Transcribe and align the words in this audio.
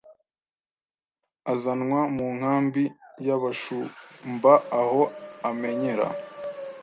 azanwa 1.51 1.99
mu 2.15 2.27
nkambi 2.37 2.83
yabashumbaaho 3.27 5.01
amenyera 5.49 6.07